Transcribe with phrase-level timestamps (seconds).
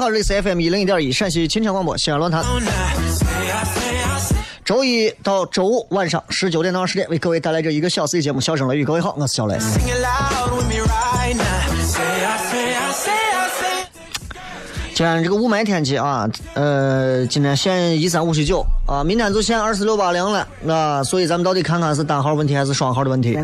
[0.00, 2.42] 好，这里是 FM 一零一点一陕西秦腔广播西安论坛，
[4.64, 8.82] 周一到周五晚上十九点到二十点为各位带来这一个小时的节目《笑声雷雨》。
[8.86, 9.58] 各位好，我是小雷。
[14.94, 23.36] 今天这个雾霾天气啊，呃，今天限一三五七九啊，明天就限二四六八零了啊，所以咱们到底看看是单号问题还是双号的问题，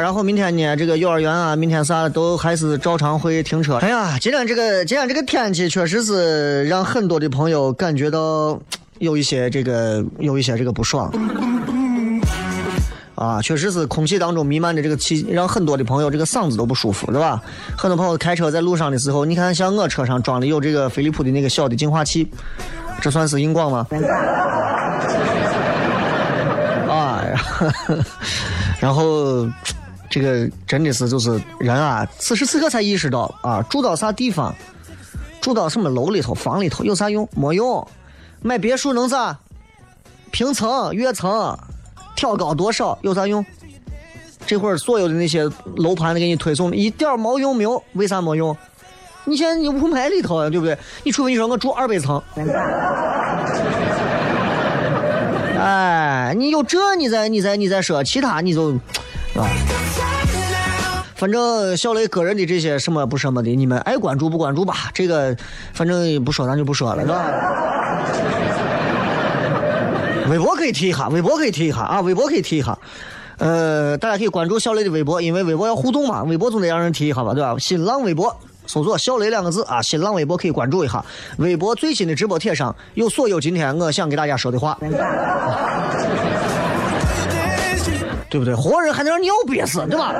[0.00, 3.76] 然后明天呢，这个幼儿园啊，明天啥都还是照常会停车。
[3.76, 8.60] 哎呀，今天这个今天这个天气确实是让很多的朋友感觉到
[8.98, 11.12] 有一些这个有一些这个不爽。
[13.14, 17.40] 啊，确实是空气当中弥漫的这个气，让很多的朋友这个嗓子都不舒服，对吧？
[17.78, 22.28] 很多朋友开车在路上的时候，你看像我车上装的有这个飞利浦的那个小的净化器，
[23.00, 23.86] 这算是硬广吗？
[26.90, 27.22] 啊，
[28.80, 29.46] 然后然后
[30.12, 34.54] 这个真的是就是人啊，此时此刻才意识到啊，住到啥地方，
[35.40, 37.26] 住到什么楼里头、房里头有啥用？
[37.34, 37.88] 没用。
[38.42, 39.38] 买别墅能咋？
[40.30, 41.58] 平层、跃层，
[42.14, 43.42] 挑高多少有啥用？
[44.46, 47.82] 这会儿所有的那些楼盘给你推送，一点毛用没有？
[47.94, 48.54] 为啥没用？
[49.24, 50.76] 你现在你雾霾里头啊，对不对？
[51.04, 52.22] 你除非你说我住二百层，
[55.58, 58.72] 哎，你有这你再你再你再说，其他你就
[59.36, 59.48] 啊。
[61.22, 64.90] 反正小雷个人的这些什么不什么的，你们爱关注不关注吧。
[64.92, 65.36] 这个
[65.72, 67.30] 反正不说咱就不说了，是吧？
[70.28, 72.76] 微博可以提一下，微博可以提一下啊，微博可以提一下。
[73.38, 77.54] 呃，大家可以关注小雷的微博，因为微博要互动嘛，微博总得让人提一下吧，对吧？
[77.56, 81.04] 新浪微博搜索“小雷”两个字啊，新浪微博可以关注一下。
[81.36, 84.76] 微博最新的直播帖上有所有今天我想给大家说的话，
[88.32, 88.54] 对不对？
[88.54, 90.14] 活人还能让尿憋死，对吧？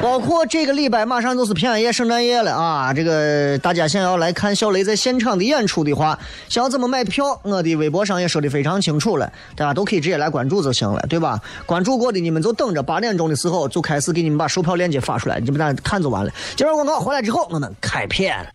[0.00, 2.94] 包括这个礼拜马上就是平安夜、圣诞夜了啊！
[2.94, 6.18] 这个大家想要来看小雷在现场的演出的话，
[6.48, 11.38] 想要怎么买票，我的微博上也说的非常清楚了，大家都可以直接来关注就行了，对吧？
[11.66, 16.32] 关注过的你们就等着八点钟的时候就开始给你们把售票链接发出来，你们咱看就完了。
[16.56, 18.46] 接着广告回来之后，我们开片。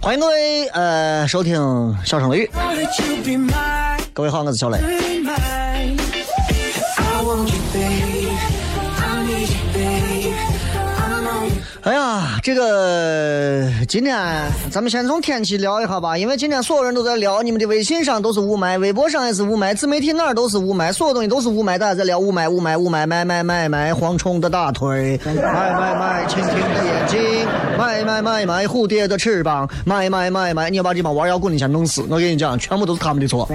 [0.00, 1.56] 欢迎各位，呃，收听
[2.04, 2.50] 笑声雷雨。
[4.12, 4.78] 各位好，我是小雷。
[11.84, 14.16] 哎呀，这个今天
[14.70, 27.46] 咱们先从天气聊一下吧，因为今天所有人都在聊，你们的微信上都是雾霾，微博上也是雾霾，自媒体哪儿都是雾霾，所有东西都是雾霾，大家在聊雾霾，雾霾，雾霾，买买买买，蝗虫的大腿，买买买，蜻蜓的眼睛，
[27.76, 33.46] 买买买买，蝴蝶的翅膀，买买买买，你要把这帮玩摇滚的先弄死，我跟你讲，全部都是他们的错。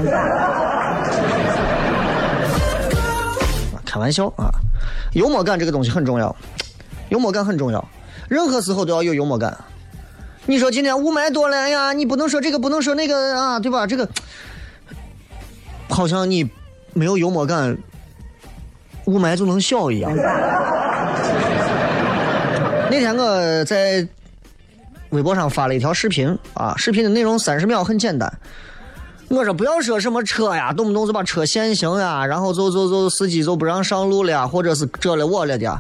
[3.83, 4.51] 开玩笑啊，
[5.13, 6.35] 幽默感这个东西很重要，
[7.09, 7.83] 幽默感很重要，
[8.29, 9.57] 任何时候都要有幽默感。
[10.45, 13.85] 你说今天雾霾多了哎呀，你不能说这个，不能说那个啊，对吧？
[13.85, 14.07] 这个
[15.89, 16.49] 好像你
[16.93, 17.77] 没有幽默感，
[19.05, 20.15] 雾霾就能笑一样。
[22.91, 24.07] 那天我在
[25.09, 28.31] 微博上发了一条视频啊，视频的内容三十秒，很简单。
[29.27, 35.79] 我说不要说什么车呀，动不动就把车限行呀，然后就就就司机就不让上路了呀，或者是这了我了的。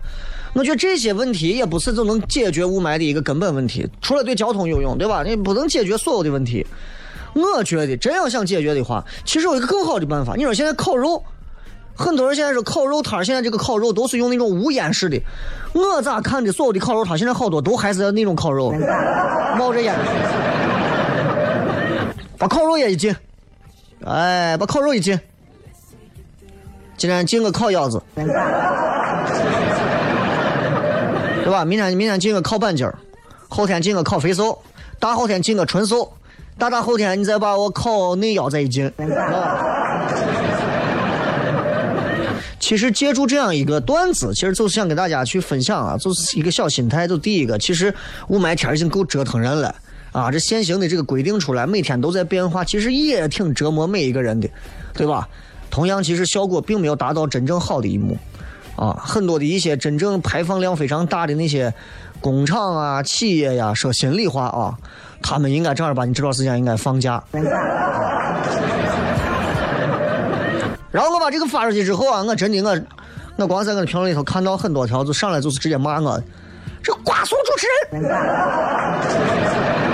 [0.59, 5.23] 我觉得这些问题也不是就能解决雾霾的一个根本问题，除了对交通有用，对吧？
[5.23, 6.67] 你不能解决所有的问题。
[7.33, 10.35] 我觉得真要想解决的话，其实有一个更好的办法。
[10.35, 11.23] 你说现在烤肉，
[11.95, 15.17] 很多人现在说烤肉摊，现在这个烤肉都是用那种无烟式的。
[15.71, 18.73] 我咋看的所有的烤肉摊，现在好多都还是那种烤肉，
[19.57, 19.95] 冒着烟，
[22.37, 23.15] 把烤肉也一进。
[24.03, 25.17] 哎，把烤肉一进，
[26.97, 28.01] 今天进个烤腰子，
[31.49, 31.65] 对吧？
[31.65, 32.95] 明天明天进个烤板筋儿，
[33.47, 34.55] 后天进个烤肥瘦，
[34.99, 36.13] 大后天进个纯瘦，
[36.59, 38.91] 大大后天你再把我烤内腰再一进。
[42.59, 47.07] 其实借助这样一个段子，其实就是想跟大家去分享啊，就是一个小心态。
[47.07, 47.91] 就第一个，其实
[48.27, 49.73] 雾霾天已经够折腾人了。
[50.11, 54.47] 啊，这现行的这个规定出来，每天都在变化，其实也挺折磨每一个人的，
[54.93, 55.27] 对吧？
[55.71, 58.15] 同样，其实效果并没有达到真正好的一幕。
[58.79, 61.73] 啊，很多的一些真正排放量非常大的那些
[62.21, 64.73] 工厂啊、企业呀，说心里话啊，
[65.21, 67.21] 他们应该正儿八经这段时间应该放假。
[70.91, 72.79] 然后我把这个发出去之后啊，我真的我
[73.35, 76.23] 我光在我的评论里头看到很多条，就上来就是直接骂我，
[76.81, 77.67] 这瓜怂主持
[77.97, 79.88] 人。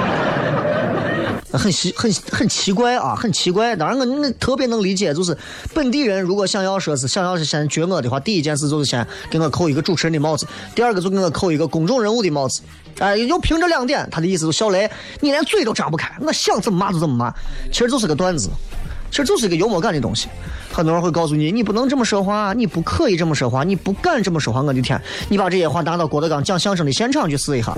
[1.57, 3.75] 很奇很很奇怪啊，很奇怪。
[3.75, 5.38] 当然，我那特别能理解，就是
[5.74, 12.62] 本地人如果想要说是想要是先撅我的话，第一件事就是先给我扣一个主持人的帽子，第二个就给我扣一个公众人物的帽子。
[13.00, 17.34] 哎，就凭这两点，他的意思就小雷，你连嘴都张不开，我想怎么骂就怎么骂。
[17.72, 18.50] 其实就是个段子，
[19.12, 20.30] 其实就是一个幽默感的东西。
[20.72, 24.62] 很多人会告诉你，你不能这么说话，你不可以这么说话，你不敢这么说话。
[24.62, 27.74] 我的天，你把这些话拿到郭德纲讲相声的现场去试一下。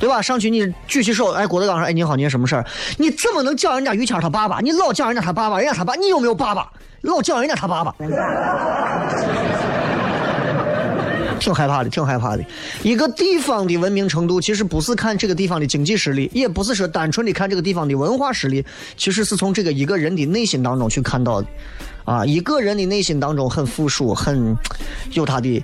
[0.00, 0.22] 对吧？
[0.22, 2.64] 上去你举起手，哎，郭德纲说：“哎，你好，你什么事儿？
[2.96, 4.60] 你怎么能讲人家于谦他爸爸？
[4.60, 6.66] 你老讲人家他爸爸，人家他爸，你有没有爸爸？
[7.02, 7.94] 老讲人家他爸爸，
[11.38, 12.44] 挺害怕的，挺害怕的。
[12.82, 18.64] 一个地方的文明程度，其实不是看这个地方的经济实力，也不是说单纯的看这个地方的文化实力，
[18.96, 21.48] 其实是从这个一个人的内心当中去看到的。
[22.06, 24.56] 啊，一个人的内心当中很富庶，很
[25.12, 25.62] 有他的。”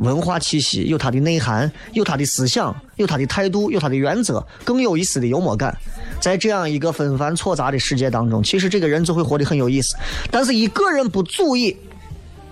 [0.00, 5.76] 文化气息有它的内涵，有它的思想，有它的态度，有它的原则，更有一丝的幽默感。
[6.20, 9.94] 在这样一个纷繁错杂的世界当中，其实这个人就会活得很有意思。
[10.30, 11.76] 但是一个人不足以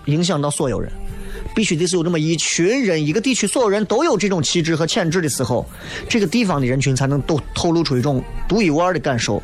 [0.05, 0.91] 影响到所有人，
[1.55, 5.67] 必须得是有这么一群人，一个地区所有人都有这种气质和潜质的时候，
[6.07, 9.41] 这个地方的人群才能都透露出一种独一无二的感受。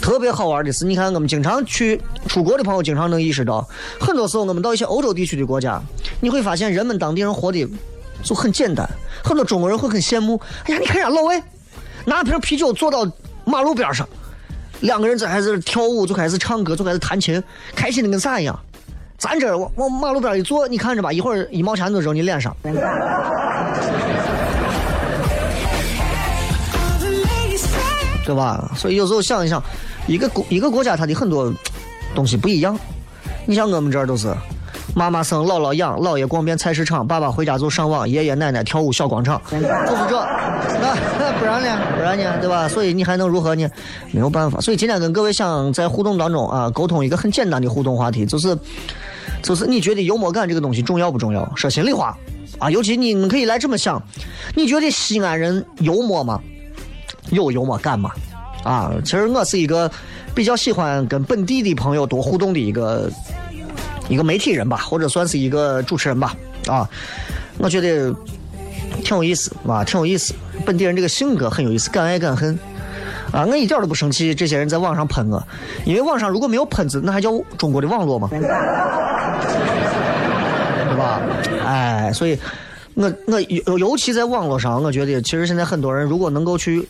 [0.00, 3.66] 特别好玩的是，你看我们经常去出国的朋友，经常能意识到，
[4.00, 5.80] 很多时候我们到一些欧洲地区的国家，
[6.20, 7.68] 你会发现人们当地人活的
[8.22, 8.88] 就很简单。
[9.24, 11.42] 很多中国人会很羡慕，哎呀，你看人家老外
[12.04, 13.06] 拿瓶啤酒坐到
[13.44, 14.08] 马路边上，
[14.80, 17.42] 两个人在还是跳舞，就开始唱歌，就开始弹琴，
[17.74, 18.58] 开心的跟啥一样。
[19.18, 22.54] 咱这往往马路边一坐，你看着吧，一会儿一毛钱都扔你脸上。
[28.26, 28.72] 对吧？
[28.76, 29.62] 所以有时候想一想，
[30.08, 31.50] 一个国一个国家它的很多
[32.14, 32.78] 东西不一样。
[33.46, 34.34] 你像我们这儿都是
[34.94, 39.62] 妈妈生，姥姥养，姥爷逛遍菜市场，爸爸回家就上网，爷爷奶奶跳舞小广场，就是
[40.08, 40.26] 这。
[40.80, 41.78] 那 不然呢？
[41.94, 42.38] 不然呢？
[42.40, 42.68] 对吧？
[42.68, 43.68] 所以你还能如何呢？
[44.10, 44.60] 没有办法。
[44.60, 48.58] 所以今天跟各位想在互动当中啊，沟通一个很简单的互动话题，就是
[49.42, 51.48] 就是你觉得幽默感这个东西重要不重要？
[51.54, 52.16] 说心里话
[52.58, 54.02] 啊，尤其你们可以来这么想，
[54.56, 56.40] 你觉得西安人幽默吗？
[57.30, 58.10] 有幽默感嘛？
[58.64, 59.90] 啊，其实我是一个
[60.34, 63.08] 比较喜欢跟本地的朋友多互动的一个
[64.08, 66.34] 一个媒体人吧，或者算是一个主持人吧。
[66.66, 66.88] 啊，
[67.58, 68.12] 我觉得
[69.04, 70.34] 挺有意思，啊，挺有意思。
[70.64, 72.58] 本地人这个性格很有意思，敢爱敢恨。
[73.32, 75.42] 啊，我一点都不生气这些人在网上喷我，
[75.84, 78.28] 因为网上如果没有喷子，那还叫中国的网络吗？
[78.30, 78.40] 对
[80.96, 81.20] 吧？
[81.64, 82.36] 哎，所以
[82.96, 86.82] 我我尤尤其在网络上，我觉得其实现在很多人如果能够去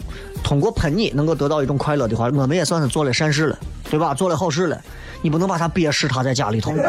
[0.45, 3.59] 通过喷你，能够得到一种快乐的话，我们也算是做了善事了，
[3.91, 4.15] 对吧？
[4.15, 4.81] 做了好事了。
[5.21, 6.83] 你不能把他憋死，他在家里头，对不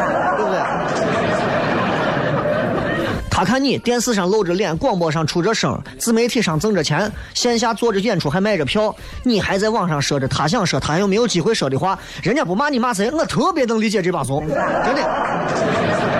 [0.50, 0.60] 对？
[3.28, 8.94] 他看你电视上露着脸，广播上出着声，自媒体上挣着钱，线下做着演出还卖着票，
[9.24, 13.10] 你还在网上说着他想说他又没有机会说的话，人家不骂你骂谁？
[13.10, 16.17] 我特别能理解这帮怂，真的。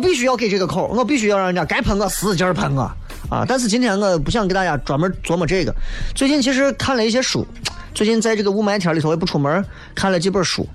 [0.00, 2.82] 必须要给这个口，我必须要让人家该喷我使劲喷我
[3.28, 3.44] 啊！
[3.46, 5.74] 但是今天我不想给大家专门琢磨这个。
[6.14, 7.46] 最近其实看了一些书，
[7.94, 9.64] 最近在这个雾霾天里头也不出门，
[9.94, 10.66] 看了几本书，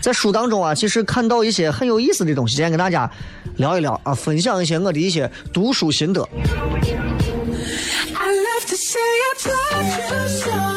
[0.00, 3.10] 在书当中啊，其实看到一些很有意思的东西，今天跟大家
[3.56, 6.22] 聊一聊啊，分享一些我的一些读书心得。
[8.14, 10.71] I love to see you touch your soul.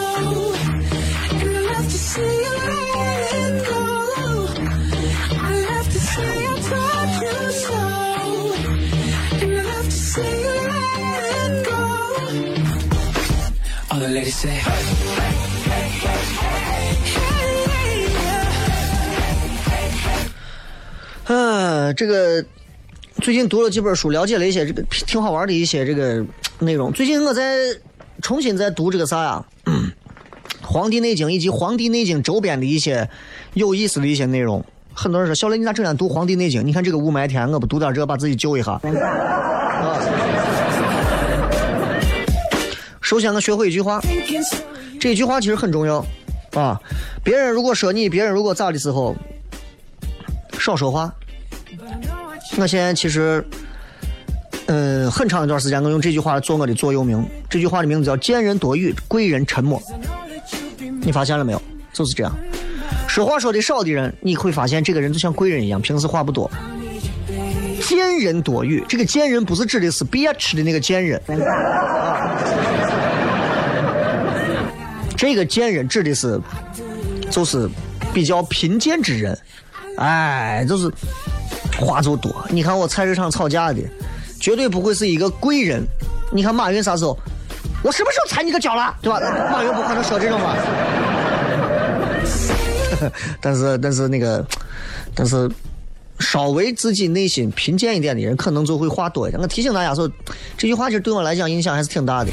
[14.07, 14.61] The ladies say, hey,
[21.27, 21.33] yeah.
[21.33, 22.45] 呃，这个
[23.21, 26.23] 最近读了几本书，了解了一些这个挺好玩的一些这个
[26.59, 26.93] 内容。
[26.93, 27.57] 最近我在
[28.21, 29.43] 重新在读这个啥呀，
[30.61, 33.09] 《黄帝内经》以及《黄帝内经》周边的一些
[33.55, 34.63] 有意思的一些内容。
[34.93, 36.61] 很多人说小雷，你咋整天读《黄帝内经》？
[36.63, 38.73] 你看这个雾霾天，我不读点这把自己救一下。
[38.73, 38.81] 啊
[43.05, 44.01] 首先，我学会一句话，
[44.99, 46.03] 这句话其实很重要
[46.55, 46.81] 啊。
[47.23, 49.15] 别人如果说你，别人如果咋的时候，
[50.57, 51.13] 少说话。
[52.57, 53.45] 我现在其实，
[54.65, 57.23] 嗯，很长一段时间，我用这句话做我的座右铭。
[57.47, 59.79] 这句话的名字叫“见人多语，贵人沉默”。
[61.03, 61.61] 你发现了没有？
[61.93, 62.35] 就是这样。
[63.07, 66.49] 说话说的少的人，你会发现这个人就像贵人一样，平时话不多。
[67.81, 71.21] 见人多语，这个见人不是指的是 bitch 的那个贱人，
[75.25, 76.39] 这个贱人指的是
[77.31, 77.67] 就是
[78.13, 79.35] 比较贫贱之人，
[79.97, 80.87] 哎，就是
[81.79, 82.31] 话就多。
[82.51, 83.81] 你看我菜市场吵架的，
[84.39, 85.83] 绝对不会是一个贵人。
[86.31, 87.17] 你看马云啥时候？
[87.81, 88.95] 我什么时候踩你个脚了？
[89.01, 89.19] 对吧？
[89.51, 90.55] 马云不可能说这种话。
[93.41, 94.45] 但是，但是那个，
[95.15, 95.49] 但是
[96.19, 99.41] 稍微自己内心贫贱一点的人，可能就会话多一点。
[99.41, 100.07] 我提醒大家说，
[100.55, 102.29] 这句话其实对我来讲影响还是挺大的。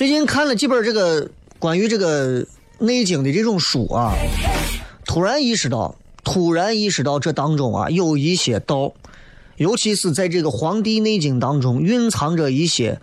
[0.00, 1.28] 最近看了几本这个
[1.58, 2.40] 关于这个
[2.78, 4.14] 《内经》的这种书啊，
[5.04, 8.94] 突然意识到，突然意识到这当中啊有一些道，
[9.58, 12.98] 尤其是在这个《黄帝内经》当中蕴藏着一些，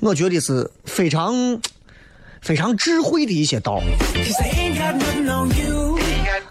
[0.00, 1.60] 我觉得是非常
[2.40, 3.80] 非常智慧的一些道。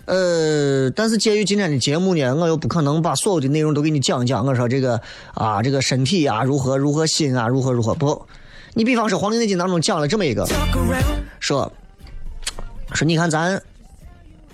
[0.05, 4.45] 呃，但是鉴于今天的节目呢，我又不可能把所有的内容都给你讲一讲。
[4.45, 5.01] 我说这个
[5.33, 8.25] 啊，这个身体啊，如何如何心啊，如何如何不？
[8.73, 10.47] 你比方说《黄帝内经》当中讲了这么一个，
[11.39, 11.71] 说
[12.93, 13.61] 说你看咱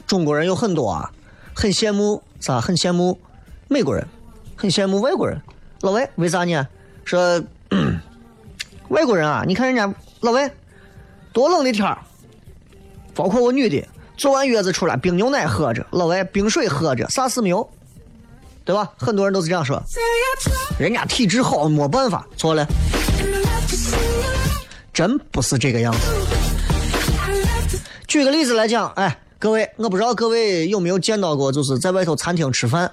[0.08, 1.12] 中国人有很多啊，
[1.54, 2.60] 很羡慕啥？
[2.60, 3.20] 很羡慕
[3.68, 4.08] 美国人，
[4.56, 5.40] 很羡慕外国人。
[5.82, 6.68] 老外为啥呢？
[7.06, 7.42] 说
[8.90, 10.52] 外国人啊，你看人家老外
[11.32, 11.98] 多冷的天儿，
[13.14, 17.70] 包括我女的坐完月子出来，冰牛奶喝着，老外冰水喝着，啥事没有，
[18.66, 18.92] 对吧？
[18.98, 19.80] 很多人都是这样说.
[20.80, 22.66] 人家体质好，没办法，错了，
[24.98, 26.00] 真不是这个样子。
[28.08, 32.92] 举个例子来讲，哎，各位，我不知道各位有没有见到过，就是在外头餐厅吃饭，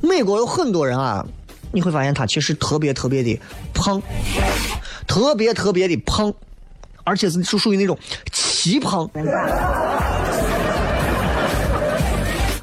[0.00, 1.22] 美国有很多人啊，
[1.70, 3.38] 你会发现他其实特别特别的
[3.74, 4.00] 胖，
[5.06, 6.32] 特别特别的胖，
[7.04, 7.98] 而且是是属于那种
[8.32, 9.06] 奇胖。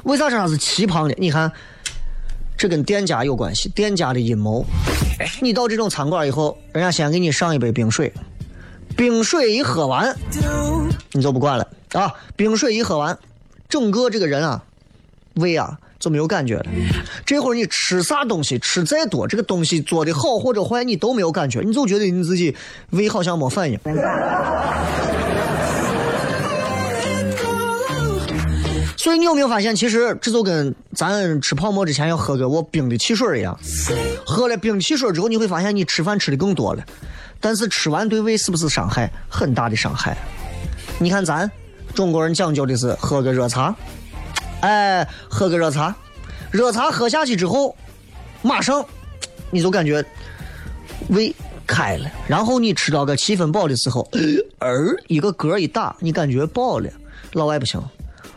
[0.02, 1.14] 为啥说他是奇胖呢？
[1.16, 1.52] 你看，
[2.58, 4.64] 这跟店家有关系，店家的阴谋。
[5.40, 8.12] 你到这种餐馆以后，人家先给你上一杯冰水，
[9.00, 10.14] 冰水一喝完，
[11.12, 12.12] 你就不管了啊！
[12.36, 13.18] 冰水一喝完，
[13.66, 14.62] 整个这个人啊，
[15.36, 16.66] 胃啊就没有感觉了。
[17.24, 22.54] 这会儿你吃啥东西，吃再多，这个东西做的好或者坏，你都没有感觉，你就觉得你自己
[22.90, 23.80] 胃好像没反应。
[28.98, 33.58] 所以你有没有发现，其实这就跟咱吃泡馍之前要喝个我冰的汽水一样，
[34.26, 36.84] 喝了冰汽水之后，你会发现你吃饭吃的更多了，
[37.40, 39.10] 但是吃完对胃是不是伤害？
[39.28, 40.16] 很大的伤害。
[40.98, 41.50] 你看咱
[41.94, 43.74] 中国人讲究的是喝个热茶，
[44.60, 45.94] 哎，喝个热茶，
[46.50, 47.74] 热茶喝下去之后，
[48.42, 48.84] 马上
[49.50, 50.04] 你就感觉
[51.08, 51.34] 胃
[51.66, 54.06] 开了，然后你吃到个七分饱的时候，
[54.60, 56.90] 呃，一个嗝一打，你感觉饱了。
[57.32, 57.82] 老外不行，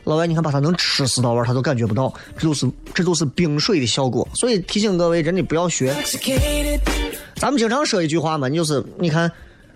[0.06, 4.28] 老外你看把它能吃死到玩，他都感觉不到，这就是这就是冰水的效果。
[4.34, 5.94] 所以提醒各位，真的不要学。
[7.44, 9.30] 咱们经常说一句话嘛，就是你看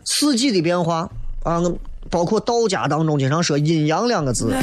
[0.06, 1.10] 四季的变化
[1.44, 1.62] 啊，
[2.10, 4.56] 包括道家当中经常说阴阳两个字。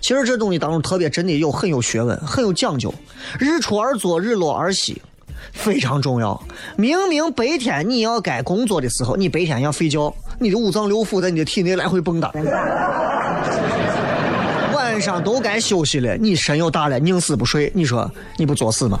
[0.00, 2.94] 其实这东西当中特别真的有很有学问，很有讲究。
[3.40, 5.02] 日出而作，日落而息，
[5.50, 6.40] 非常重要。
[6.76, 12.30] 明明白天你要该工作的时候，你白天要睡觉，你的五脏六腑在你的体内来回蹦跶。
[14.72, 19.00] 晚上都该休息了，你身又大了，宁死不睡，你说你不作死吗？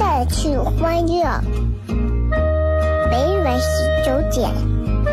[0.00, 1.22] 带去欢乐。
[3.10, 4.50] 每晚十九点，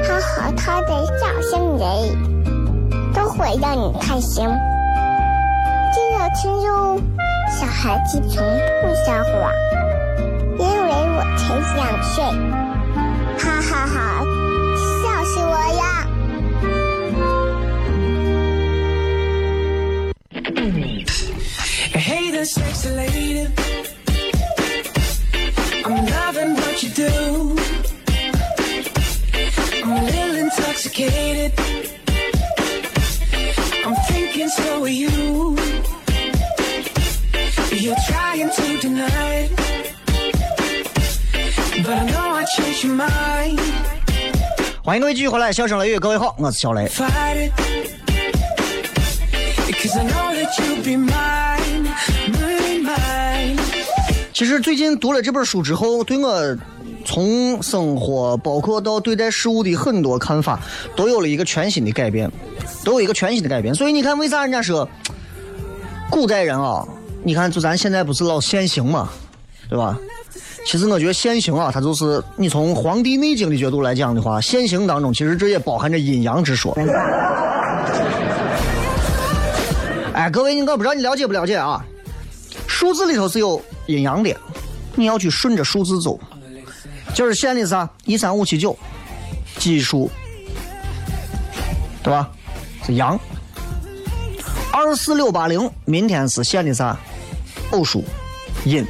[0.05, 1.83] 他和他的笑声人，
[3.13, 4.47] 都会让你开心。
[5.93, 6.97] 记得听哟，
[7.51, 8.41] 小孩子从
[8.81, 9.51] 不撒谎，
[10.57, 11.43] 因为我才
[11.75, 12.23] 想睡。
[13.37, 14.23] 哈哈哈
[15.03, 15.83] 笑死我呀
[21.93, 23.49] ！Hey there, sexy lady.
[26.77, 27.57] What you do.
[29.81, 31.51] I'm a little intoxicated.
[33.83, 35.57] I'm thinking so are you.
[37.71, 39.51] You're trying to deny it.
[41.83, 43.59] But I know I changed your mind.
[44.83, 46.85] 欢迎各位继续回来，笑声雷雨，各位好，我是小雷。
[46.89, 47.53] Fight it.
[49.81, 51.89] Cause I know that you'll be mine,
[52.33, 53.57] mine, mine.
[54.33, 56.55] 其实最近读了这本书之后，对我
[57.07, 60.59] 从生活包括到对待事物的很多看法，
[60.93, 62.29] 都有了一个全新的改变，
[62.83, 63.73] 都有一个全新的改变。
[63.73, 64.87] 所以你看，为啥人家说
[66.11, 66.85] 古代人啊？
[67.23, 69.09] 你看，就咱现在不是老现行嘛，
[69.69, 69.97] 对吧？
[70.65, 76.77] 其实我觉得现行啊，它就是你从《黄帝内经》的角度来讲的话，现行当中其实这也包含着阴阳之说。
[80.11, 81.85] 哎，各位，你我不知道你了解不了解啊？
[82.67, 84.35] 数字里头是有阴阳的，
[84.95, 86.19] 你要去顺着数字走。
[87.13, 87.89] 今儿现的啥？
[88.05, 88.77] 一三五七九，
[89.57, 90.09] 奇数，
[92.03, 92.29] 对吧？
[92.85, 93.19] 是阳。
[94.71, 96.97] 二四六八零，明天是现的啥？
[97.71, 98.03] 偶数，
[98.65, 98.85] 阴。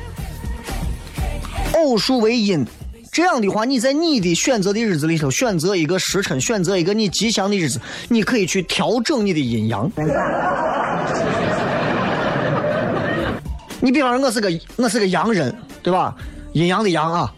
[1.73, 2.65] 偶数为阴，
[3.11, 9.89] 这样的话，你在你的选择的日子里头选择一个时辰，选择一个你吉祥的日子，你可以去调整你的阴阳。
[13.79, 16.13] 你比方说，我是个我是个阳人，对吧？
[16.53, 17.33] 阴阳的阳啊，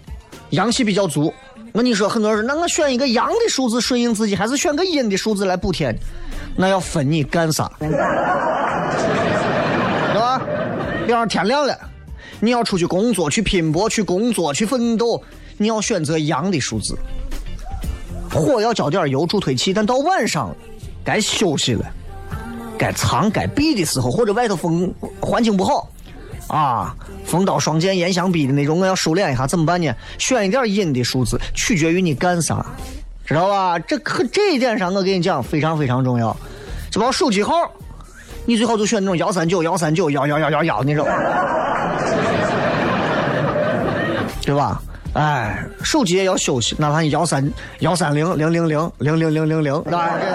[0.52, 1.34] 阳气比较足。
[1.72, 5.96] 那你说，很多人，那我选一个阳的数字顺应自己，还是选个阴的数字来补贴？
[6.56, 7.90] 那要分你干啥， 对
[10.16, 10.42] 吧？
[11.06, 11.78] 比方天亮了，
[12.40, 15.22] 你要出去工作、去拼搏、去工作、去奋斗，
[15.58, 16.98] 你要选择阳的数字。
[18.32, 20.56] 火要浇点油助推气，但到晚上
[21.04, 21.86] 该休息了，
[22.78, 25.88] 该藏该避的时候，或者外头风环境不好。
[26.50, 29.94] 啊，锋刀双剑严相逼的那种，我要收敛一下，怎么办呢？
[30.18, 32.66] 选一点阴的数字，取决于你干啥，
[33.24, 33.78] 知道吧？
[33.78, 36.36] 这可这一点上，我跟你讲，非常非常重要。
[36.90, 37.54] 就包手机号，
[38.46, 41.06] 你最好就选那种幺三九幺三九幺幺幺幺幺那种，
[44.42, 44.82] 对吧？
[45.14, 47.48] 哎，手机也要休息，哪怕你幺三
[47.80, 50.26] 幺三零零零零零零零零零，那这。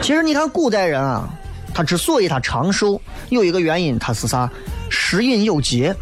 [0.00, 1.28] 其实你看古代人啊。
[1.76, 4.50] 他之所以他长寿，有一个原因，他是啥？
[4.88, 5.94] 食饮有节，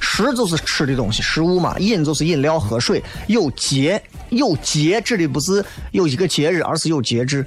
[0.00, 3.00] 食就是吃的东西，食物嘛；饮就是饮料、喝水。
[3.28, 7.46] 有节，有节指的不是有一个节日，而是有节制。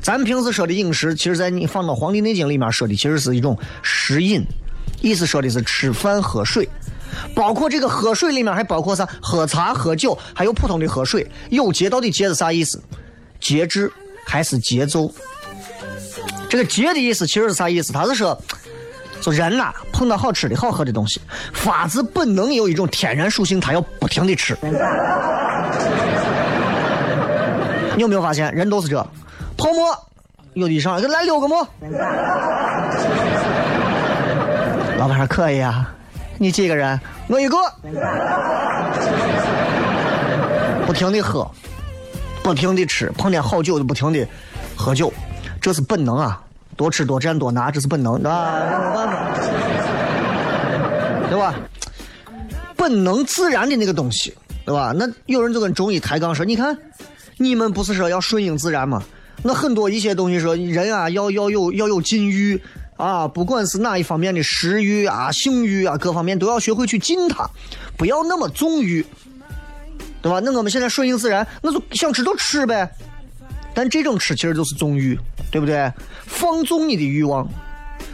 [0.00, 4.46] 咱们平时说的饮食，其实在你放到《黄帝内经》里面说的，其实是一种食饮，
[5.00, 6.68] 意思说的是吃饭喝水。
[7.34, 9.04] 包括这个喝水里面还包括啥？
[9.20, 11.28] 喝茶、喝酒，还有普通的喝水。
[11.50, 12.80] 有节到底节是啥意思？
[13.40, 13.92] 节制
[14.24, 15.12] 还是节奏？
[16.48, 17.92] 这个节的意思其实是啥意思？
[17.92, 18.40] 他是说，
[19.20, 21.20] 说人呐、碰到好吃的好喝的东西，
[21.52, 24.56] 发自本能有一种天然属性，他要不停的吃。
[27.94, 28.96] 你有没有发现，人都是这？
[29.56, 29.96] 泡沫，
[30.54, 31.66] 有的上来来六个馍，
[34.96, 35.92] 老板说可以啊，
[36.38, 36.98] 你几个人？
[37.28, 37.56] 我一个。
[40.86, 41.46] 不停的喝，
[42.42, 44.26] 不停的吃，碰见好酒就不停的
[44.74, 45.12] 喝酒，
[45.68, 46.42] 这是本能啊！
[46.78, 49.34] 多吃多占多拿，这是本能啊，没办法，
[51.28, 51.54] 对吧？
[52.74, 54.94] 本能自然的那个东西，对吧？
[54.96, 56.74] 那有人就跟中医抬杠说，你看，
[57.36, 59.02] 你们不是说要顺应自然吗？
[59.42, 62.58] 那很多一些东西说人啊，要要有要有禁欲
[62.96, 67.46] 啊，不管是哪一方面的食欲啊、性欲啊，各方面都要学会去禁它，
[67.98, 69.04] 不要那么纵欲。
[70.22, 70.40] 对吧？
[70.42, 72.90] 那我们现在顺应自然，那就想吃就吃呗。
[73.78, 75.16] 但这种吃其实就是纵欲，
[75.52, 75.88] 对不对？
[76.26, 77.48] 放纵你的欲望，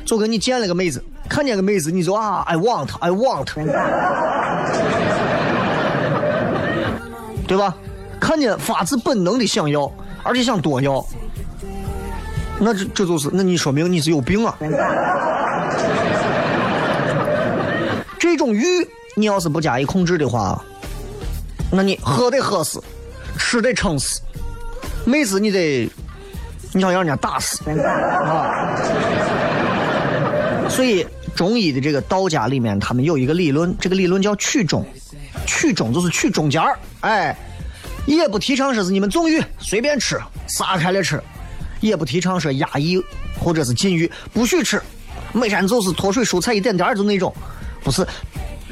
[0.04, 3.46] 就跟你见了个妹子，看见个妹子你就啊，I want，I want，
[7.46, 7.74] 对吧？
[8.20, 9.90] 看见发自本能的想要，
[10.22, 11.02] 而且想多要，
[12.60, 14.54] 那这这就是，那你说明你是有病啊。
[18.18, 20.62] 这种欲，你要是不加以控制的话。
[21.70, 22.84] 那你喝得喝死，
[23.38, 24.20] 吃得撑死，
[25.04, 25.88] 妹子你得，
[26.72, 28.74] 你想让人家打死啊！
[30.68, 34.84] 所以中医的这个道家里面，他们有一个理论，这个理论叫取中，
[35.46, 37.36] 取中就是取中间儿，哎，
[38.06, 41.22] 也不提倡说是你们纵欲随便吃，撒开了吃，
[41.80, 42.98] 也不提倡说压抑
[43.38, 44.80] 或者是禁欲，不许吃，
[45.32, 47.34] 每天就是脱水蔬菜一点点儿就那种，
[47.82, 48.06] 不是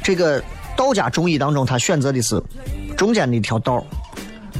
[0.03, 0.43] 这个
[0.75, 2.41] 道家中医当中，他选择的是。
[2.95, 3.83] 中间的一条道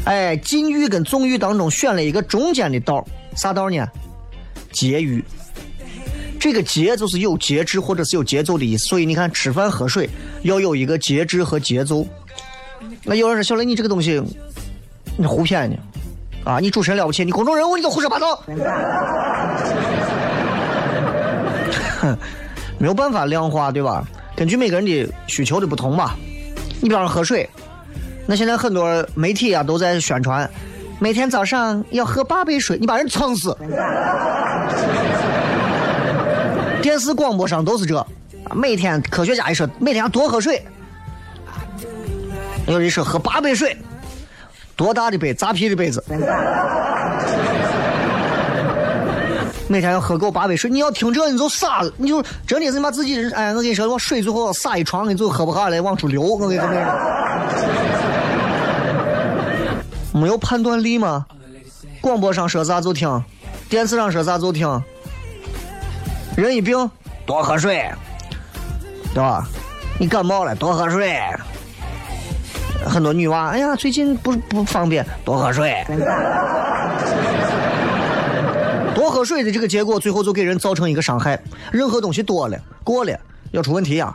[0.06, 3.88] 哎，禁欲跟纵欲当中选了一个中间的道啥道呢？
[4.72, 5.24] 节欲。
[6.40, 10.10] 这个节就是有节制或者是有节奏的意思，所以你看吃饭喝水
[10.42, 12.06] 要有一个节制和节奏。
[13.04, 14.22] 那有人说小雷，你这个东西
[15.18, 15.78] 你胡骗呢？
[16.44, 18.44] 啊，你主持人了不起，你公众人物你都胡说八道。
[22.78, 24.06] 没有办法量化，对吧？
[24.36, 26.12] 根据每个人的需求的不同嘛。
[26.82, 27.50] 你比方说喝水。
[28.26, 30.50] 那现在很多媒体啊都在宣传，
[31.00, 33.56] 每天早上要喝八杯水，你把人撑死。
[36.82, 38.06] 电视广播上都是这，
[38.54, 40.66] 每天科学家一说，每天要多喝水。
[42.68, 43.78] 有人说喝八杯水，
[44.76, 45.34] 多大的杯？
[45.34, 46.04] 扎啤的杯子。
[49.68, 56.22] 每天要喝够八杯水，你要听这你就傻了，你就真的是你把自己哎，我跟你说，我水最后洒一床，你就喝不下来，往出流。
[56.22, 56.68] 我跟你说。
[60.14, 61.26] 没有判断力吗？
[62.00, 63.24] 广播上说啥就听，
[63.70, 64.82] 电视上说啥就听。
[66.36, 66.90] 人一病
[67.26, 67.90] 多喝水，
[69.14, 69.48] 对吧？
[70.00, 71.20] 你感冒了多喝水。
[72.86, 75.86] 很多女娃，哎呀，最近不不方便，多喝水。
[78.94, 81.42] 多喝水的这个结果，最后就给人造成一个伤害。
[81.72, 83.18] 任何东西多了、过了，
[83.52, 84.14] 要出问题呀。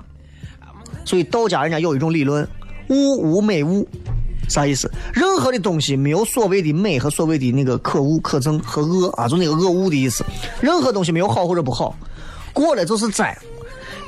[1.04, 2.46] 所以道家人家有一种理论：
[2.88, 3.88] 物无美物。
[4.48, 4.90] 啥意思？
[5.12, 10.24] 任何的东西没有所谓的美和所谓的那个可恶、可憎和恶啊，就那个恶恶的意思。
[10.60, 11.94] 任何东西没有好或者不好，
[12.52, 13.36] 过了就是灾。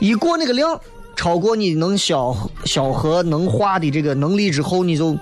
[0.01, 0.81] 一过那个量，
[1.15, 5.17] 超过你能消消和能化的这个能力之后，你就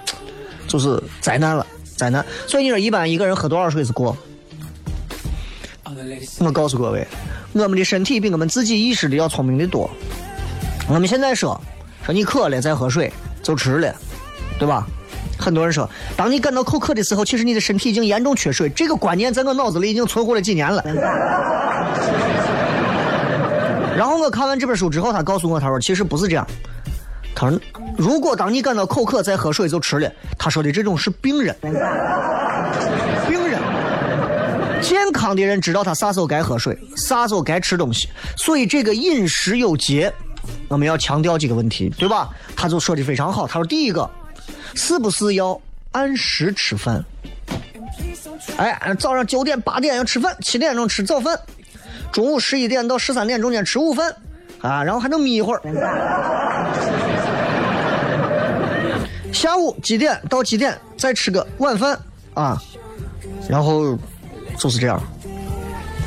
[0.68, 2.24] 就是灾难了，灾难。
[2.46, 4.16] 所以你说一般一个人喝多少水是过？
[6.38, 7.04] 我告诉各位，
[7.54, 9.90] 我们的身体比我们自己意识的要聪明的多。
[10.88, 11.60] 我们现在说
[12.06, 13.92] 说你渴了再喝水就迟了，
[14.60, 14.86] 对吧？
[15.38, 18.68] 很多人说，当你感到口渴的时候，其实你的身体已经严重缺水。
[18.70, 20.82] 这个观念在我脑子里已经存活了几年了。
[23.96, 26.46] 然后我看完这本书之后，他告诉我，他说其实不是这样。
[27.34, 27.60] 他说，
[27.96, 30.10] 如果当你感到口渴再喝水就迟了。
[30.36, 33.60] 他说的这种是病人，病人。
[34.80, 38.08] 健康的人知道他啥时候该喝水，啥时候该吃东西。
[38.36, 40.12] 所以这个饮食有节，
[40.68, 42.28] 我们要强调几个问题，对吧？
[42.56, 43.46] 他就说的非常好。
[43.46, 44.08] 他说第一个。
[44.74, 45.60] 是不是要
[45.92, 47.04] 按时吃饭？
[48.56, 51.38] 哎，早上九点八点要吃饭，七点钟吃早饭，
[52.12, 54.14] 中午十一点到十三点中间吃午饭，
[54.60, 55.62] 啊，然后还能眯一会儿。
[59.32, 61.98] 下午几点到几点再吃个晚饭
[62.34, 62.60] 啊？
[63.48, 63.96] 然后
[64.58, 65.00] 就是这样，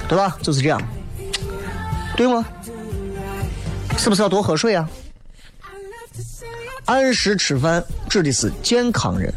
[0.07, 0.37] 对吧？
[0.41, 0.81] 就是这样，
[2.15, 2.45] 对吗？
[3.97, 4.89] 是不是要多喝水啊？
[6.85, 9.33] 按时吃饭指的是健康人，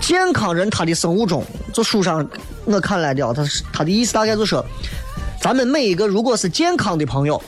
[0.00, 2.28] 健康人他的生物钟，就书上
[2.64, 4.64] 我看来的啊，他是他的意思大概就说，
[5.40, 7.42] 咱们每一个如果是健康的朋友，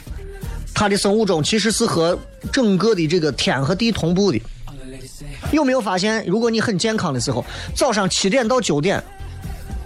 [0.73, 2.19] 他的生物钟其实是和
[2.53, 4.41] 整个的这个天和地同步的。
[5.53, 7.45] 有没有发现，如果你很健康的时候，
[7.75, 9.03] 早上七点到九点，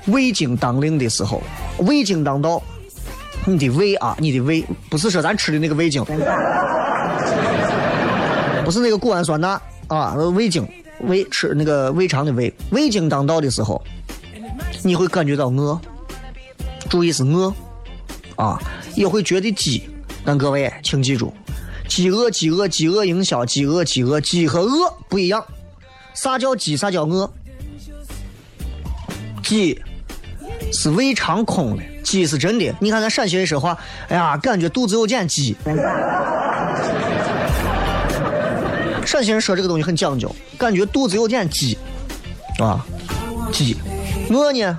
[0.07, 1.43] 胃经当令的时候，
[1.79, 2.63] 胃经当道，
[3.45, 6.05] 你的胃啊，你的胃不是说咱吃的那个胃经，
[8.69, 10.69] 不是那个谷氨酸钠啊，胃经，
[11.01, 13.83] 胃吃那个胃肠的胃，胃经当道的时候，
[14.85, 15.81] 你会感觉到饿，
[16.91, 17.51] 注意是饿，
[18.37, 18.61] 啊，
[18.95, 19.89] 也会觉得饥，
[20.23, 21.33] 但各位请记住。
[21.89, 25.43] 饥饿，饥饿，饥饿营销，饥饿，饥饿，饥和饿不一样。
[26.13, 26.77] 啥叫饥？
[26.77, 27.33] 啥叫饿？
[29.43, 29.83] 饥
[30.75, 32.71] 是胃肠空了，饥是真的。
[32.81, 33.79] 你看咱陕西人说话，
[34.09, 35.57] 哎呀，感觉肚子有点饥。
[39.19, 41.77] 陕西人说这个东西很讲究，感觉肚子有点饥，
[42.61, 42.87] 啊，
[43.53, 43.77] 饥。
[44.31, 44.79] 饿呢？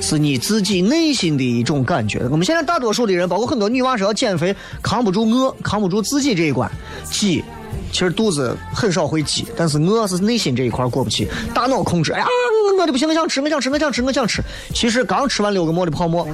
[0.00, 2.26] 是你自己内心的一种感觉。
[2.28, 6.68] 我们现在大多数的人，包括很多女娃说要减肥，扛不住饿，扛不住自己这一关。
[7.04, 7.44] 饥，
[7.92, 11.28] 其实肚子很少会饥，但是饿是内心这一块过不去。
[11.54, 12.26] 大脑控制，哎呀，
[12.80, 14.42] 饿的不行，我想吃，我想吃，我想吃，我想吃。
[14.74, 16.26] 其实刚吃完六个馍的泡馍。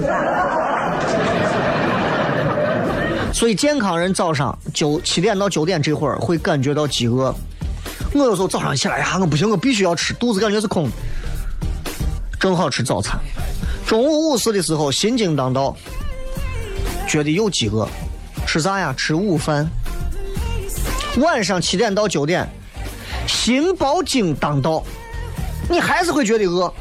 [3.37, 7.35] 所以健康人早上九七点到九点这会儿会感觉到饥饿。
[8.14, 10.90] 我有时候早上起来呀，我不行，我必须要吃，肚子感觉是空的。
[12.40, 13.20] 正好吃早餐，
[13.87, 15.77] 中午午时的时候心惊当道，
[17.07, 17.87] 觉得又饥饿，
[18.46, 18.94] 吃啥呀？
[18.96, 19.68] 吃午饭。
[21.18, 22.49] 晚上七点到九点，
[23.29, 24.83] 心包经当道，
[25.68, 26.72] 你还是会觉得饿，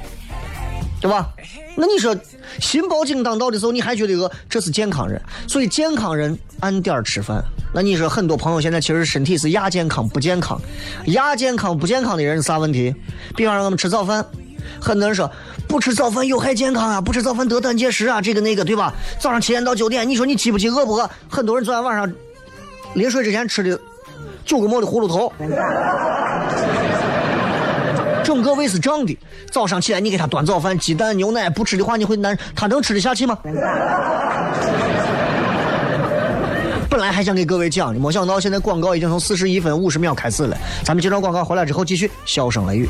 [1.06, 1.30] 对吧？
[1.76, 2.18] 那你说
[2.60, 5.22] 心包经当道的时候，你还觉得饿，这是健康人。
[5.48, 7.44] 所以健康人按点吃饭。
[7.72, 10.60] 那你说很多朋友现在其实身体是亚健康不健康，
[11.10, 12.92] 亚健康不健康的人是啥问题？
[13.36, 14.26] 比方说我们吃早饭。
[14.82, 15.32] 很多人说
[15.68, 18.92] 不吃早饭有害健康啊，不吃早饭得胆结石啊，这个那个，对吧？
[19.20, 21.08] 早上七点到九点，你说你饥不饥，饿不饿？
[21.30, 22.12] 很多人昨天晚上
[22.96, 23.80] 临睡之前吃的
[24.44, 25.32] 九个馍的葫芦头，
[28.24, 29.16] 整个胃是胀的。
[29.52, 33.38] 早上起来你给他端早饭，鸡蛋、牛奶，不吃的话你会难，他能吃得下去吗？
[36.90, 40.58] 本来还想给各位讲的，没想到现在广告已经从四十一分五十秒开始了。
[40.84, 42.88] 咱们接着广告回来之后继续，笑声雷雨。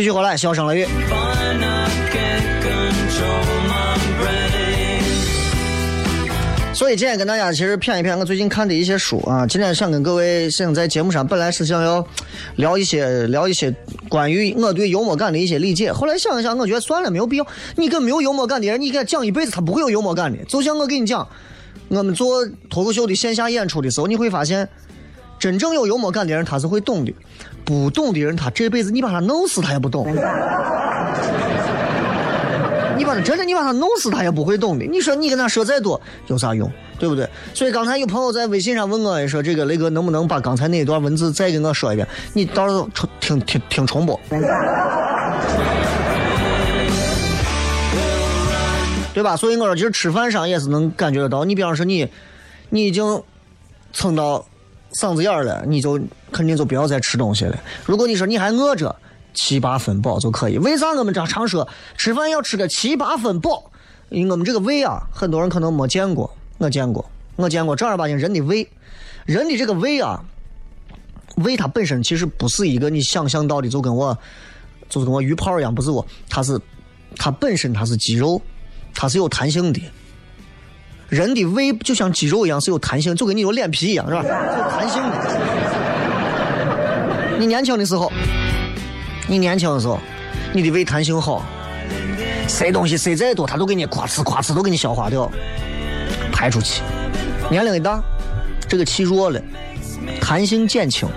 [0.00, 0.86] 继续回来，笑声雷雨。
[6.72, 9.46] 所以今天跟大家其实谝一谝我最近看的一些书啊。
[9.46, 12.02] 今天想跟各位想在节目上，本来是想要
[12.56, 13.70] 聊一些聊一些
[14.08, 15.92] 关于我对幽默感的一些理解。
[15.92, 17.46] 后来想一想，我觉得算了，没有必要。
[17.76, 20.42] 你跟没有幽默感的人，你给他讲一辈子，他不会有幽默感的。
[20.46, 21.28] 就像我跟你讲，
[21.88, 24.66] 我们做脱口秀的线下演出的时候，你会发现，
[25.40, 27.12] 真正有幽默感的人，他是会懂的。
[27.64, 30.06] 不懂的人，他这辈子你把他弄死他也不懂。
[32.96, 34.84] 你把他真的，你把他弄死他也不会懂的。
[34.84, 37.26] 你说你跟他说再多有啥用，对不对？
[37.54, 42.06] 所以刚才有朋友在微信上问我，说这个雷哥能不能把刚才那一段文字再给我说一遍？
[42.34, 44.20] 你到时候重听听听重播，
[49.14, 49.34] 对吧？
[49.36, 51.46] 所以我说，其实吃饭上也是能感觉得到。
[51.46, 52.06] 你比方说你，
[52.68, 53.22] 你已经
[53.94, 54.44] 蹭到。
[54.92, 56.00] 嗓子眼儿了，你就
[56.32, 57.58] 肯定就不要再吃东西了。
[57.84, 58.94] 如果你说你还饿着，
[59.32, 60.58] 七八分饱就可以。
[60.58, 63.70] 为啥我们常常说吃饭要吃个七八分饱？
[64.08, 68.68] 因为我们这个胃啊，很多人可能没见过，我见过，我见过正儿八经人的胃，
[69.24, 70.24] 人的这个胃啊，
[71.36, 74.18] 胃它本身其实不是一个你想象到的，就跟我
[74.88, 76.60] 就是跟我鱼泡一样，不是我，它是
[77.16, 78.42] 它本身它是肌肉，
[78.92, 79.80] 它是有弹性的。
[81.10, 84.22] 人的胃就像肌肉一样是有弹性，就跟你有脸皮一样，是吧？
[84.22, 84.30] 有
[84.70, 85.18] 弹性的。
[87.36, 88.12] 你年轻的时候，
[89.26, 89.98] 你年轻的时候，
[90.52, 91.44] 你的胃弹性好，
[92.46, 95.28] 塞东西塞再多，它都给你咵哧咵哧都给你消化掉，
[96.32, 96.80] 排出去。
[97.50, 98.00] 年龄一大，
[98.68, 99.42] 这个气弱了，
[100.20, 101.08] 弹性减轻，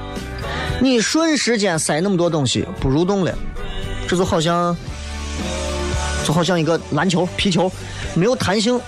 [0.82, 3.32] 你瞬时间塞那么多东西不蠕动了，
[4.08, 4.76] 这就好像，
[6.26, 7.72] 就好像一个篮球、皮球，
[8.16, 8.82] 没有弹性。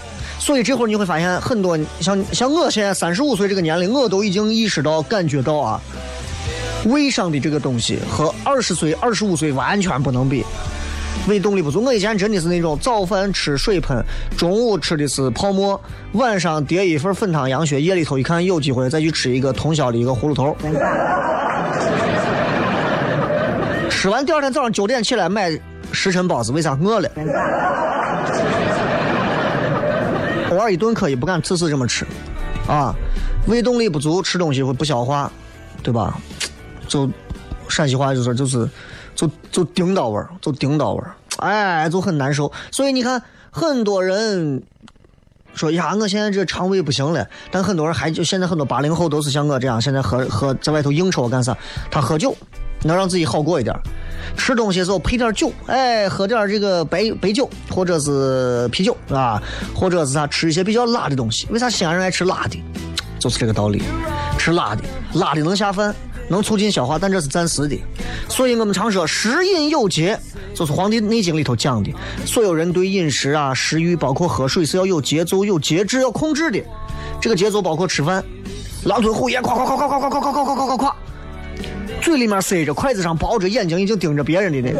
[0.46, 5.82] 所以这会儿你会发现，很多像像我现在三十五岁这个年龄，我都已经意识到、感觉到啊，
[6.86, 10.46] 胃上的这个东西和二十岁、二十五岁完全不能比。
[11.28, 14.00] 胃动力不足，我以前真的是那种早饭吃水喷，
[14.38, 15.82] 中午吃的是泡馍，
[16.12, 20.56] 晚上叠一份粉汤羊血，夜里头一看有机会再去吃一个通宵的一个葫芦头。
[23.90, 25.60] 吃完第二天早上九点起来买
[25.92, 27.10] 时辰包子，为啥饿了？
[30.56, 32.06] 偶尔一顿可以，不敢次次这么吃，
[32.68, 32.96] 啊，
[33.48, 35.30] 胃动力不足，吃东西会不消化，
[35.84, 36.18] 对吧？
[36.88, 37.10] 就
[37.68, 38.70] 陕西话就说就是，
[39.16, 42.52] 就就顶到味儿，就顶到味儿，哎，就很难受。
[42.72, 44.64] 所以你看，很多人
[45.54, 51.58] 说呀，我现在这肠胃不行了，但很多人还就现在很多八零后都是像我这样，现在喝喝在外头应酬干啥？
[51.92, 52.36] 他喝酒
[52.84, 53.76] 能让自己好过一点。
[54.38, 59.42] 吃东西的时候配点酒，哎，喝点这个白白酒或者是啤酒啊，
[59.74, 61.48] 或者是啥吃一些比较辣的东西。
[61.50, 62.62] 为啥西安人爱吃辣的？
[63.20, 63.82] 就是这个道理，
[64.38, 64.84] 吃辣的，
[65.14, 65.96] 辣的能下饭，
[66.28, 67.80] 能促进消化，但这是暂时的。
[68.30, 70.20] 所以我们常说食饮有节，
[70.54, 71.92] 就是《黄帝内经》里头讲的，
[72.26, 76.60] 所有人对饮食啊、食欲，包括喝水是要有节奏、有节制、要控制的。
[77.20, 78.24] 这个节奏包括吃饭，
[78.84, 80.96] 狼吞虎咽，夸夸夸夸夸夸夸夸夸夸夸夸夸。
[82.06, 84.80] 嘴里面塞着，筷子上包着，眼睛已经盯着别人的那个。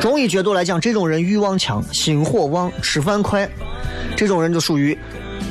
[0.00, 3.48] 中医角度来讲，这种人欲望强，心火旺，吃饭快，
[4.16, 4.98] 这种人就属于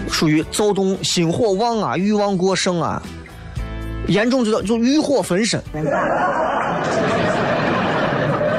[0.10, 3.02] 属于躁动，心火旺啊，欲望过剩啊，
[4.08, 5.64] 严重就叫就欲火焚身，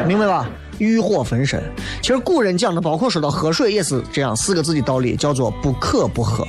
[0.08, 0.48] 明白吧？
[0.78, 1.62] 欲火焚身。
[2.00, 6.46] 其实古人讲的，包括说到喝水也是这样四个字的道理，叫做不渴不喝。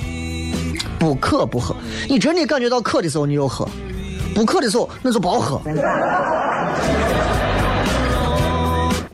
[0.98, 1.74] 不渴不喝，
[2.08, 3.68] 你真的感觉到渴的时候你就喝，
[4.34, 5.60] 不渴的时候那就别喝。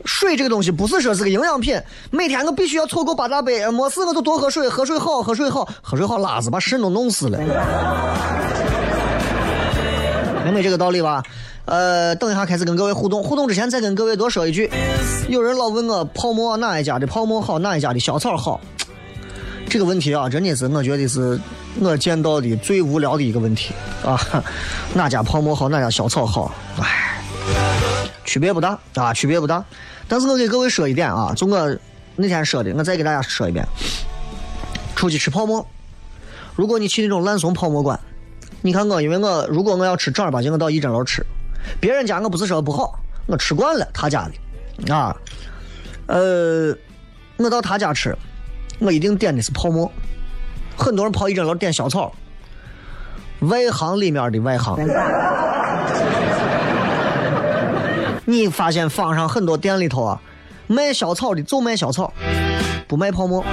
[0.05, 1.77] 水这个东西不是说是个营养品，
[2.09, 7.37] 每天我必须要凑够八大杯，没事我就多喝水，喝水好，喝水好，喝水好拉子把肾都弄死了。
[10.45, 11.21] 明白这个道理吧？
[11.65, 14.69] 呃，等一下开始跟各位互动，互动之前再跟各位多说一句，
[15.29, 18.59] 有人老问我泡沫哪一家的泡沫好，哪一家的小草好。
[19.69, 21.39] 这个问题啊，真的是我觉得是
[21.79, 23.73] 我见到的最无聊的一个问题
[24.05, 24.19] 啊！
[24.93, 26.53] 哪家泡沫好，哪家小草好？
[26.79, 27.19] 唉，
[28.25, 29.63] 区别不大啊，区别不大。
[30.07, 31.77] 但是我给各位说一点啊，就我
[32.15, 33.65] 那天说的，我再给大家说一遍：
[34.95, 35.65] 出去吃泡沫，
[36.55, 37.99] 如果你去那种烂怂泡沫馆，
[38.61, 41.25] 你看我，因为我如果我要吃正儿八经，我到一珍楼吃。
[41.79, 44.29] 别人家我不是说不好，我吃惯了他家
[44.85, 45.15] 的啊。
[46.05, 46.75] 呃，
[47.37, 48.15] 我到他家吃。
[48.79, 49.89] 我一定点的是泡沫，
[50.77, 52.13] 很多人跑一整楼点小草，
[53.41, 54.77] 外行里面的外行。
[58.25, 60.21] 你发现坊上很多店里头啊，
[60.67, 62.13] 卖小草的就卖小草，
[62.87, 63.43] 不卖泡沫。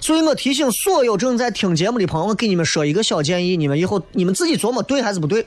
[0.00, 5.46] 所以我提醒所有正在听节目的朋友，我给你们说一个小建议，你们以后你们自己琢磨对还是不对。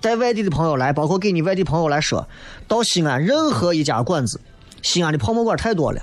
[0.00, 2.26] 带外地的朋友来，包括给你外地朋友来说，
[2.66, 4.40] 到西安任何一家馆子，
[4.82, 6.00] 西安的泡沫馆太多了。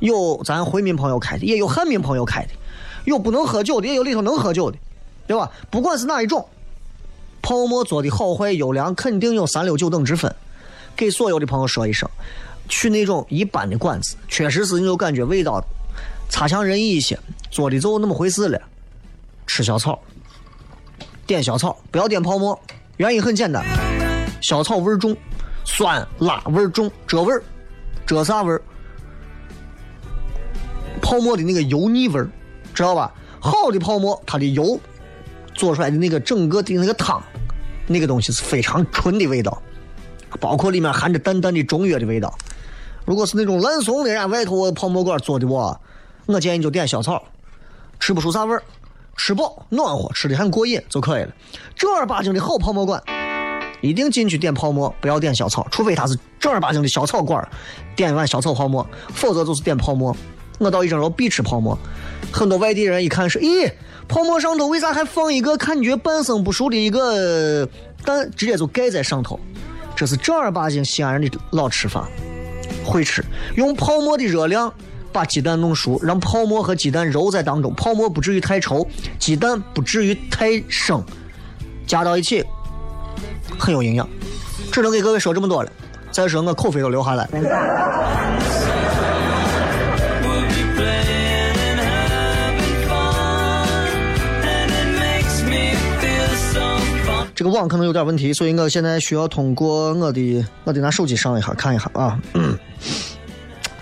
[0.00, 2.48] 有咱回民朋友开的，也有汉民朋友开的，
[3.06, 4.76] 有不能喝酒的，也有里头能喝酒的，
[5.26, 5.50] 对吧？
[5.70, 6.46] 不管是哪一种，
[7.40, 10.34] 泡沫做的好坏优良，肯定有三六九等之分。
[10.94, 12.08] 给所有的朋友说一声，
[12.68, 15.62] 去那种一般的馆子，确实是你就感觉味道
[16.28, 17.18] 差强人意一些，
[17.50, 18.60] 做的就那么回事了。
[19.46, 19.98] 吃小草，
[21.26, 22.58] 点小草，不要点泡沫。
[22.96, 23.64] 原因很简单，
[24.40, 25.16] 小草味重，
[25.64, 27.42] 酸辣味重，这味儿，
[28.04, 28.60] 这啥味儿？
[31.00, 32.28] 泡沫的那个油腻味儿，
[32.76, 33.10] 知道吧？
[33.40, 34.78] 好的泡沫，它的油
[35.54, 37.22] 做出来的那个整个的那个汤，
[37.86, 39.62] 那个东西是非常纯的味道，
[40.38, 42.36] 包括里面含着淡淡的中药的味道。
[43.06, 45.80] 如果是那种烂怂的，人家外头泡沫馆做的我，
[46.26, 47.22] 我建议你就点小草，
[47.98, 48.62] 吃不出啥味儿，
[49.16, 51.32] 吃饱暖和，吃的很过瘾就可以了。
[51.74, 53.02] 正儿八经的好泡沫馆，
[53.80, 57.48] 一定进去点泡沫，不要点小草，除非它是正儿八经的小草馆，
[57.94, 60.14] 点一碗小草泡沫，否则就是点泡沫。
[60.58, 61.78] 我到一整楼必吃泡沫，
[62.32, 63.70] 很多外地人一看是，咦，
[64.08, 67.68] 泡沫上头为啥还放一个感觉半生不熟的一个
[68.04, 69.38] 蛋，直接就盖在上头？
[69.94, 72.08] 这是正儿八经西安人的老吃法，
[72.84, 74.72] 会吃，用泡沫的热量
[75.12, 78.86] 把鸡蛋弄熟，让泡沫和鸡蛋揉在当中，泡沫不至于太稠，
[79.18, 81.02] 鸡蛋不至于太生，
[81.86, 82.44] 加到一起
[83.58, 84.08] 很有营养。
[84.70, 85.72] 只能给各位说这么多了，
[86.10, 87.26] 再说我口水都流下来。
[97.36, 102.18] 这个网可能有点问题，所以我现在需要通过我的我的拿手机上一下看一下啊。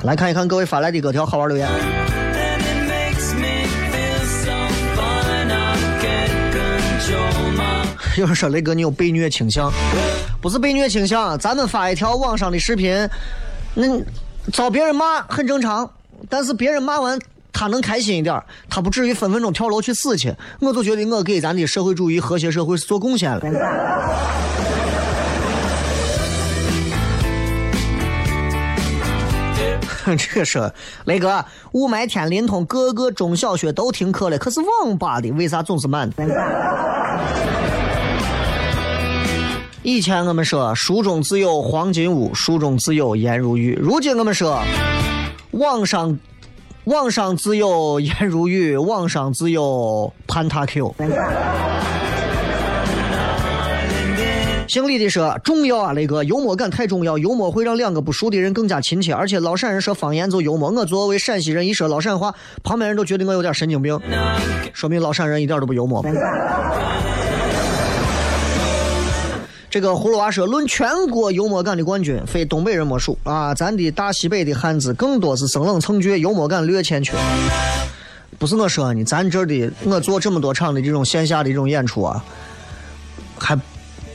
[0.03, 1.69] 来看一看各位发来的各条好玩留言。
[8.19, 9.73] 有人说雷哥你有被虐倾向，
[10.41, 13.09] 不是被虐倾向，咱们发一条网上的视频，
[13.73, 13.87] 那
[14.53, 15.89] 遭别人骂很正常，
[16.29, 17.17] 但是别人骂完。
[17.55, 20.35] 他能开心一点，他不至于分分钟跳楼去死去。
[20.61, 23.41] 我就觉得我给咱的社会主义和谐社会是做贡献了。
[30.05, 30.71] 这个是
[31.07, 31.43] 雷哥，
[31.73, 36.11] 雾霾天临潼各个中小学都停课了，可是网吧的为啥总是满？
[39.83, 43.75] 以前我们说书中自有黄金屋，书中自有颜如玉。
[43.81, 44.63] 如今我们说
[45.53, 46.19] 网上
[46.85, 50.95] 网上自有颜如玉，网上自有潘塔 Q。
[54.69, 59.15] 姓李的说重要啊，雷哥，幽默感太重要，幽默会让两个不熟的人更加亲切。
[59.15, 63.99] 而且老陕人说方言就幽默，我作为陕西人一说老陕话，旁边人都觉得我有点神经病，
[64.75, 66.05] 说明老陕人一点都不幽默。
[69.75, 73.53] 这个葫芦娃说，论全国幽默感的冠军，非东北人莫属啊！
[73.53, 77.17] 咱的大西北的汉子更多是生冷蹭倔，幽默感略欠缺。
[78.39, 82.25] 不是我说你，咱这的我做这么多场的这种线下的这种演出啊，
[83.37, 83.59] 还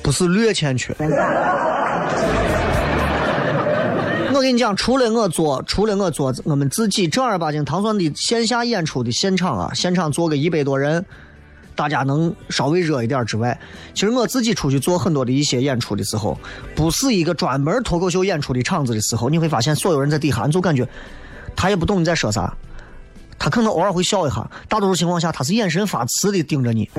[0.02, 0.96] 不是略欠缺。
[4.34, 11.06] 我跟你讲，除了我做，除了我做我们自己正儿八经糖蒜的线下演出的现场啊，现场坐个一百多人，
[11.80, 13.58] 大家能稍微热一点之外，
[13.94, 16.38] 其实我自己出去做很多的一些演出的时候，
[16.76, 20.86] 不是一个专门脱口秀演出的场子的时候，你会发现所有人在底下，你就感觉
[21.56, 22.54] 他也不懂你在说啥，
[23.38, 26.90] 他可能偶尔会笑一下，大多数情况下他是眼神发慈的盯着你。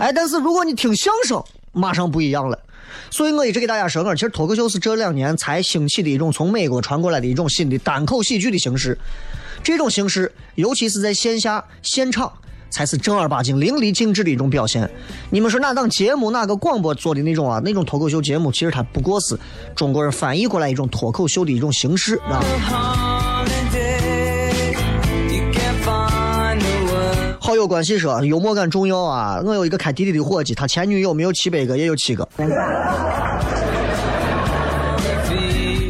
[0.00, 1.42] 哎，但是如果你听相声，
[1.72, 2.58] 马上不一样了。
[3.10, 8.98] 所以我一直给大家说，我其实脱口秀是这两年才兴起的一种从美国传过来的一种新的单口喜剧的形式。
[9.62, 12.32] 这种形式，尤其是在线下现场，
[12.70, 14.88] 才是正儿八经淋漓尽致的一种表现。
[15.30, 19.38] 你们说哪档节目、哪个广播做的那种啊，那种脱口秀节目，其实它不过是
[19.74, 22.42] 中国人翻译过来一种脱口秀的一种形式啊。
[27.40, 29.40] 好友关系说幽默感重要啊！
[29.42, 32.28] 我有一个开滴滴的伙计，他前女友没有七百个也有七个。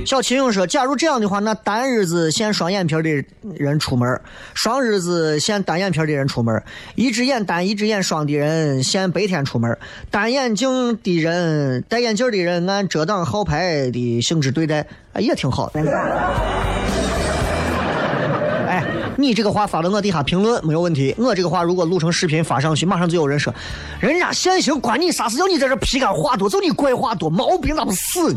[0.08, 3.24] 小秦勇说：“假如这样的话，那单日子限双眼皮的
[3.58, 4.18] 人出门，
[4.54, 6.62] 双日子限单眼皮的人出门，
[6.94, 9.76] 一只眼单一只眼双的人限白天出门，
[10.10, 14.86] 单眼镜的人戴眼镜的人按遮挡号牌的性质对待，
[15.18, 15.70] 也挺好。”，
[19.20, 21.12] 你这个话发到我底下评论没有问题。
[21.18, 23.52] 我这个话如果录成视频发上去，马上就有人说，
[23.98, 25.38] 人家现行关你啥事？
[25.38, 28.36] 要你在这皮干话多，就你怪话多，毛病那不死。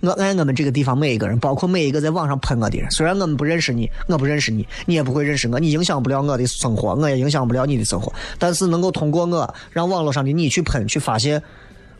[0.00, 2.90] 我爱我们这个地方每一个人，包括每一个在网上喷我的人。
[2.90, 8.12] 虽然我们不认识你，我不认识你，你也不会认识我，你影响不了我的生活，我也影响不了你的生活。
[8.36, 11.40] 但是能够通过我让网络上的你去喷，去发泄，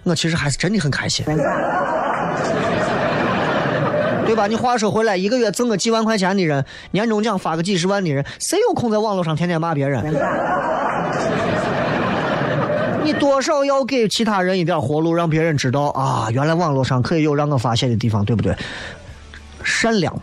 [0.02, 1.24] 我其实还是真的很开心。
[4.26, 4.46] 对吧？
[4.46, 10.02] 你话说回来，一个月挣个几万块钱的人，年终奖发个几十万的人，谁有空在网络上天天骂别人？
[13.04, 18.56] 你多少要给其他人一点活路，让别人知道啊，原来网络上可以有让我发泄的地方，对不对？
[19.62, 20.22] 善良嘛。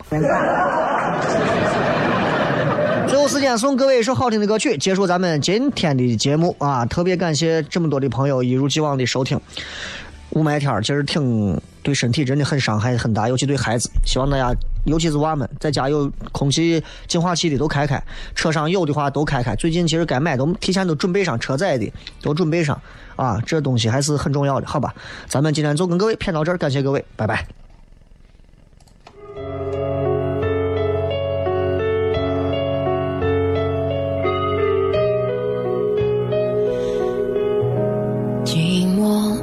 [3.06, 6.84] 最后时间送各位一首好听的歌曲，结束咱们今天的节目啊！
[6.86, 9.38] 特别感谢这么多的朋友一如既往的收听。
[10.34, 13.90] 雾霾天儿其实挺对身体真的很伤害很大，尤其对孩子。
[14.04, 14.54] 希望大家，
[14.84, 18.02] 尤其是娃们，在家有空气净化器的都开开，
[18.34, 19.54] 车上有的话都开开。
[19.56, 22.80] 最近其实该买都提前都准备上，车载的都准备上
[23.16, 24.94] 啊，这东西还是很重要的，好吧？
[25.28, 27.46] 咱们今天就跟各位谝到这儿，感谢各位，拜拜。
[38.44, 39.36] 寂寞